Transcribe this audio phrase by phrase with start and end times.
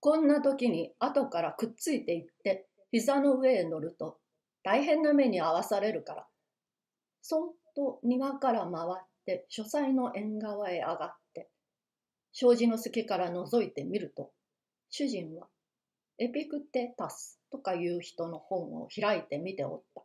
[0.00, 4.18] こんな時に後からくっついていって膝の上へ乗ると
[4.62, 6.26] 大変な目に遭わされるから
[7.22, 11.48] そっと庭から回って書斎の縁側へ上がって
[12.32, 14.30] 障子の隙から覗いてみると
[14.90, 15.48] 主人は
[16.18, 20.02] エピクテタスとかいう人の本を開いてみておった。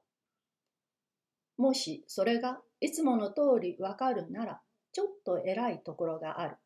[1.58, 6.58] もしそれがいつもの通りわかるならちょっと偉いところがある。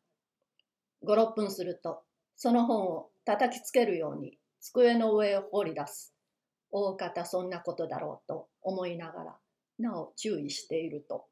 [1.06, 2.02] 5、6分すると
[2.40, 6.14] その本を叩きつけるように机の上を放り出す。
[6.70, 9.36] 大方そんなことだろうと思いながら
[9.80, 11.26] なお注意していると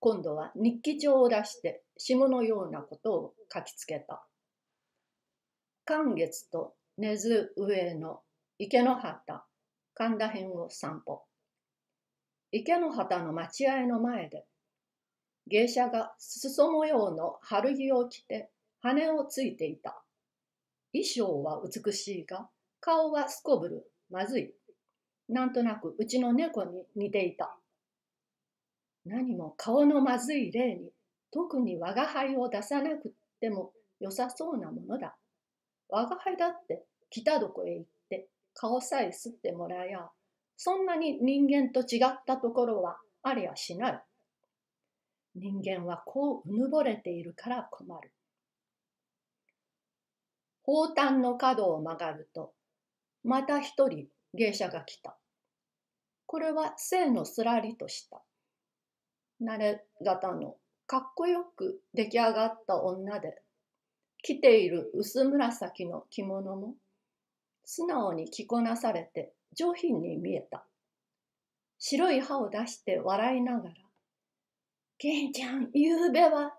[0.00, 4.26] 今度は日記帳を出して下のようなことを書きつけた。
[5.84, 8.20] 寒月と根津上の
[8.58, 9.40] 池の畑
[9.94, 11.22] 神田辺を散歩
[12.50, 14.46] 池の畑の待合の前で
[15.46, 20.03] 芸者が裾模様の春着を着て羽をついていた
[20.94, 22.48] 衣装は美しいが
[22.80, 23.90] 顔はすこぶる。
[24.10, 24.54] まずい。
[25.28, 27.58] なんとなくうちの猫に似ていた。
[29.04, 30.90] 何も顔のまずい例に
[31.30, 35.16] 特に我が輩を出さなくても良さそうなものだ。
[35.88, 40.08] 我が輩だって来たどこへ行って顔さえすってもらや
[40.56, 44.02] そんなに人間と違ったところはありゃしない。
[45.34, 48.12] 人間はこううぬぼれているから困る。
[50.66, 52.52] 宝丹の角を曲がると
[53.22, 55.16] また一人芸者が来た。
[56.26, 58.22] これは性のすらりとした
[59.42, 63.42] 慣れ型のかっこよく出来上がった女で
[64.22, 66.74] 着ている薄紫の着物も
[67.64, 70.66] 素直に着こなされて上品に見えた。
[71.78, 73.74] 白い歯を出して笑いながら、
[74.98, 76.54] ケンちゃん、ゆうべは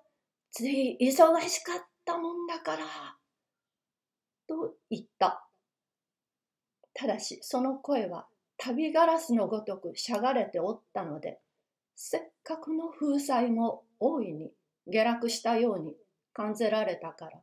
[0.52, 2.86] つい忙しかったもんだから、
[4.48, 5.46] と言った。
[6.94, 11.40] ただし、その声は旅ガラスのごとくしゃがれておったので、
[11.96, 14.52] せっかくの風采も大いに
[14.88, 15.96] 下落したように
[16.34, 17.42] 感じられたから、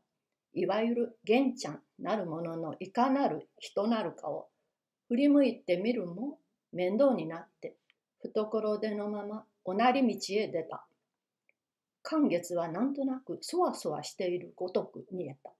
[0.54, 4.48] いわゆる玄ちゃんなるもののいかなる人なるかを
[5.08, 6.38] 振り向いてみるも
[6.72, 7.74] 面倒になって
[8.20, 10.86] 懐手のままおなり道へ出た。
[12.02, 15.52] 寒月はなんとなくそわそわしているごとく見えた。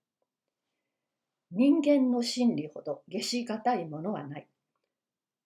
[1.63, 4.49] 人間の心理ほど下しがたいものはない。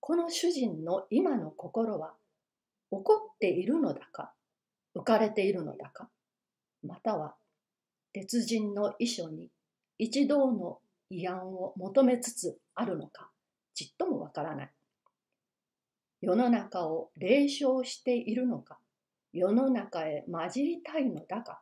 [0.01, 2.15] この主人の今の心は
[2.91, 4.33] 怒っているのだか
[4.97, 6.09] 浮かれているのだか
[6.83, 7.35] または
[8.15, 9.51] 鉄人の遺書に
[9.99, 10.79] 一同の
[11.13, 13.29] 慰安を求めつつあるのか
[13.75, 14.71] ちっともわからない
[16.23, 18.79] 世の中を霊唱しているのか
[19.35, 21.61] 世の中へ混じりたいのだか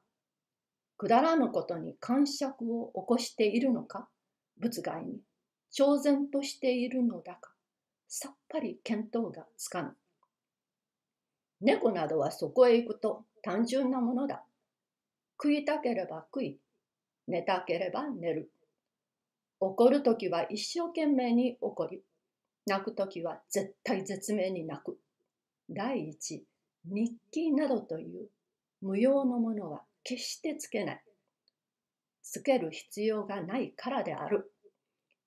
[0.96, 4.06] くだらぬことに感触を起こしているのか
[4.58, 5.20] 仏外に
[5.70, 7.52] 超然としているのだか
[8.08, 9.96] さっぱり見当がつかぬ
[11.64, 14.44] 猫などはそこへ行くと単純なものだ。
[15.42, 16.58] 食いたければ食い、
[17.26, 18.50] 寝たければ寝る。
[19.60, 22.02] 怒るときは一生懸命に怒り、
[22.66, 24.98] 泣くときは絶対絶命に泣く。
[25.70, 26.44] 第一、
[26.84, 28.28] 日記などという
[28.82, 31.02] 無用のものは決してつけない。
[32.24, 34.50] つける必要がないからである。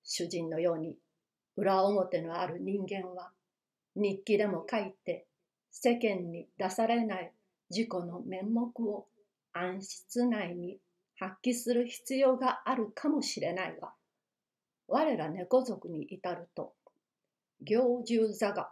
[0.04, 0.96] 主人のように
[1.56, 3.30] 裏表のある人間は
[3.94, 5.26] 日記でも書いて
[5.70, 7.32] 世間に出されない
[7.70, 9.06] 自己の面目を
[9.52, 10.78] 暗室内に
[11.18, 13.92] 発揮する必要があるかもしれないが
[14.86, 16.72] 我ら猫族に至ると
[17.60, 18.70] 行住座が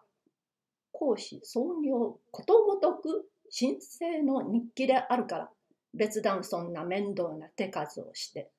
[0.93, 3.29] 講師創業ことごとく
[3.59, 5.51] 神聖の日記であるから
[5.97, 8.51] 別段そんな面倒な手数をして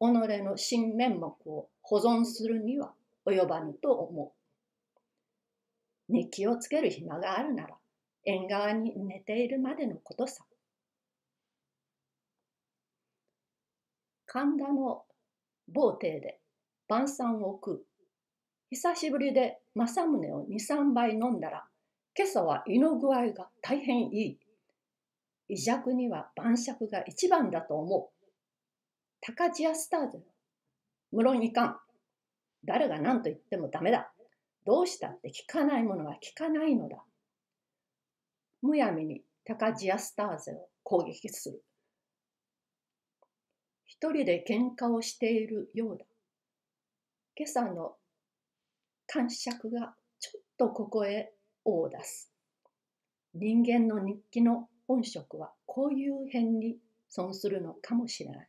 [0.00, 2.92] 己の新面目を保存するには
[3.26, 4.32] 及ばぬと思
[6.08, 6.12] う。
[6.12, 7.76] 日記をつける暇があるなら
[8.24, 10.44] 縁側に寝ているまでのことさ。
[14.26, 15.04] 神田の
[15.68, 16.38] 某邸で
[16.88, 17.82] 晩餐を食う。
[18.70, 21.64] 久しぶりで政宗を二三杯飲んだら、
[22.16, 24.38] 今朝は胃の具合が大変いい。
[25.50, 28.26] 胃弱には晩酌が一番だと思う。
[29.20, 30.22] 高地屋スターズ。
[31.10, 31.76] 無論いかん。
[32.64, 34.12] 誰が何と言ってもダメだ。
[34.64, 37.02] どうしたって聞かないものは聞かないのだ。
[38.62, 41.64] むやみに高ジアスターゼを攻撃する。
[43.86, 46.04] 一人で喧嘩をしているようだ。
[47.36, 47.96] 今朝の
[49.08, 51.32] 感触がちょっとここへ
[51.64, 52.30] 尾を出す。
[53.34, 56.76] 人間の日記の本職はこういう辺に
[57.08, 58.48] 損するのかもしれない。